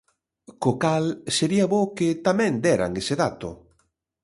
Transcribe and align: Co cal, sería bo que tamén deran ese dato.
Co 0.61 0.71
cal, 0.83 1.05
sería 1.37 1.65
bo 1.73 1.81
que 1.97 2.07
tamén 2.27 2.53
deran 2.65 2.91
ese 3.01 3.15
dato. 3.23 3.49